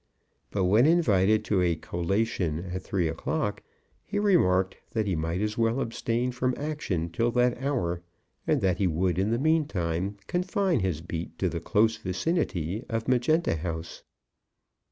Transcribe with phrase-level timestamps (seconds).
[0.49, 3.61] But when invited to a collation at three o'clock,
[4.03, 8.01] he remarked that he might as well abstain from action till that hour,
[8.47, 13.07] and that he would in the meantime confine his beat to the close vicinity of
[13.07, 14.01] Magenta House.